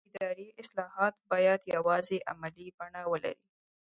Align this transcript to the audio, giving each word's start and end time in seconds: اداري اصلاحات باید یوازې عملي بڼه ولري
اداري 0.09 0.47
اصلاحات 0.61 1.15
باید 1.31 1.61
یوازې 1.75 2.17
عملي 2.31 2.67
بڼه 2.77 3.01
ولري 3.11 3.45